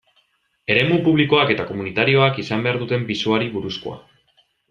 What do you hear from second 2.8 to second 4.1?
duten pisuari buruzkoa.